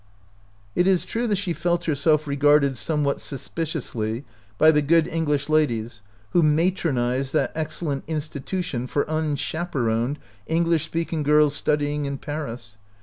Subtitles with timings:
[0.73, 4.25] It is true that she felt herself regarded somewhat suspiciously
[4.57, 10.17] by the good English ladies who matronized that excellent" Insti tution for unchaperoned
[10.47, 12.79] English speaking girls studying in Paris."